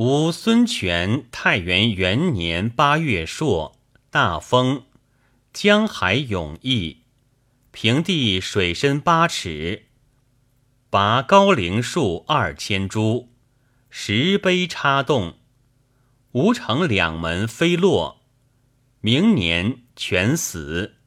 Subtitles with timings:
[0.00, 3.76] 吴孙权太元元年八月朔，
[4.10, 4.84] 大风，
[5.52, 6.98] 江海涌溢，
[7.72, 9.86] 平地水深八尺，
[10.88, 13.30] 拔高陵树二千株，
[13.90, 15.38] 石碑插洞，
[16.30, 18.20] 吴城两门飞落。
[19.00, 20.97] 明年全死。